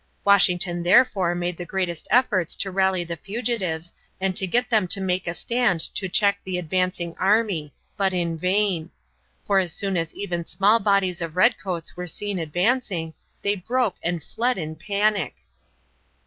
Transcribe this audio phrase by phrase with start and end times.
[0.25, 4.99] Washington therefore made the greatest efforts to rally the fugitives and to get them to
[4.99, 8.89] make a stand to check the advancing enemy, but in vain;
[9.45, 14.23] for, as soon as even small bodies of redcoats were seen advancing, they broke and
[14.23, 15.35] fled in panic.